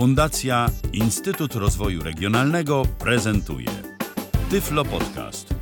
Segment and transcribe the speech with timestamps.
[0.00, 3.68] Fundacja Instytut Rozwoju Regionalnego prezentuje
[4.50, 5.54] Tyflo Podcast.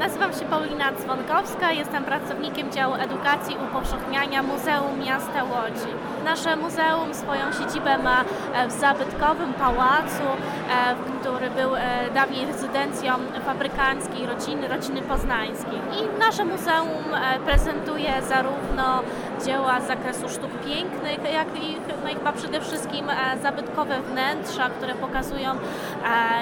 [0.00, 5.92] Nazywam się Paulina Dzwonkowska, jestem pracownikiem działu edukacji i upowszechniania Muzeum Miasta Łodzi.
[6.24, 8.24] Nasze muzeum swoją siedzibę ma
[8.54, 10.22] e, w zabytkowym pałacu,
[10.70, 13.14] e, który był e, dawniej rezydencją
[13.46, 15.78] fabrykanckiej rodziny, rodziny poznańskiej.
[15.78, 17.04] I nasze muzeum
[17.44, 19.02] prezentuje zarówno
[19.44, 23.06] dzieła z zakresu sztuk pięknych, jak i no chyba przede wszystkim
[23.42, 25.50] zabytkowe wnętrza, które pokazują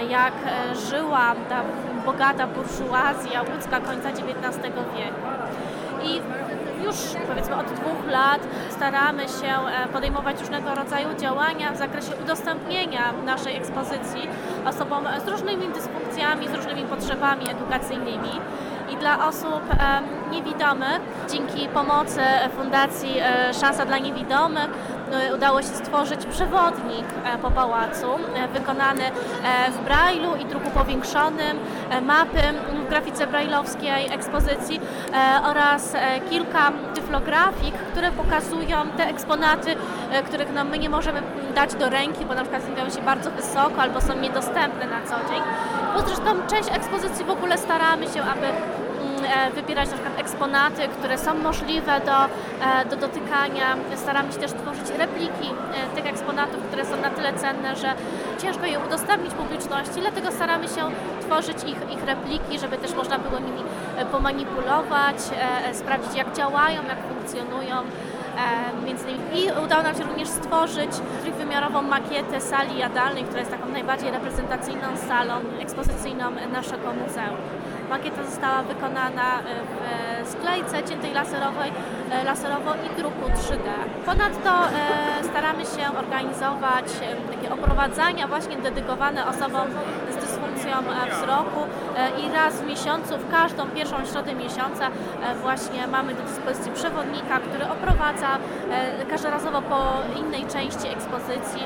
[0.09, 0.33] jak
[0.91, 1.63] żyła ta
[2.07, 5.27] bogata burżuazja łódzka końca XIX wieku.
[6.05, 6.21] I
[6.85, 6.97] już
[7.29, 13.57] powiedzmy od dwóch lat staramy się e, podejmować różnego rodzaju działania w zakresie udostępnienia naszej
[13.57, 14.29] ekspozycji
[14.67, 18.41] osobom z różnymi dysfunkcjami, z różnymi potrzebami edukacyjnymi.
[19.03, 19.63] Dla osób
[20.31, 22.21] niewidomych, dzięki pomocy
[22.57, 24.69] Fundacji e, Szansa dla Niewidomych,
[25.13, 27.07] e, udało się stworzyć przewodnik
[27.43, 28.07] po pałacu,
[28.53, 29.03] wykonany
[29.73, 31.59] w brailu i druku powiększonym,
[32.03, 32.41] mapy
[32.87, 34.81] w grafice brailleowskiej ekspozycji
[35.45, 35.93] oraz
[36.31, 39.77] kilka tyflografik, które pokazują te eksponaty,
[40.11, 41.23] e, których no, my nie możemy
[41.55, 45.29] dać do ręki, bo na przykład znajdują się bardzo wysoko albo są niedostępne na co
[45.29, 45.43] dzień.
[45.95, 48.92] Bo zresztą część ekspozycji w ogóle staramy się, aby E,
[49.55, 53.77] wybierać na przykład eksponaty, które są możliwe do, e, do dotykania.
[53.97, 57.95] Staramy się też tworzyć repliki e, tych eksponatów, które są na tyle cenne, że
[58.43, 60.83] ciężko je udostępnić publiczności, dlatego staramy się
[61.21, 63.63] tworzyć ich, ich repliki, żeby też można było nimi
[64.13, 65.17] pomanipulować,
[65.73, 67.77] sprawdzić jak działają, jak funkcjonują.
[68.87, 69.47] Między innymi.
[69.47, 70.91] I udało nam się również stworzyć
[71.23, 77.37] trójwymiarową makietę sali jadalnej, która jest taką najbardziej reprezentacyjną salą ekspozycyjną naszego muzeum.
[77.93, 79.43] Makieta została wykonana e,
[80.25, 81.73] w sklejce ciętej laserowej,
[82.11, 83.69] e, laserowo i druku 3D.
[84.07, 86.85] Ponadto e, staramy się organizować
[87.35, 89.67] takie oprowadzania właśnie dedykowane osobom
[90.11, 90.73] z dysfunkcją
[91.11, 91.61] wzroku
[92.23, 94.91] i raz w miesiącu, w każdą pierwszą środę miesiąca
[95.43, 98.29] właśnie mamy do dyspozycji przewodnika, który oprowadza
[99.11, 99.81] każdorazowo po
[100.21, 101.63] innej części ekspozycji,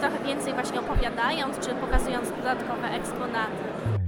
[0.00, 4.07] trochę więcej właśnie opowiadając czy pokazując dodatkowe eksponaty.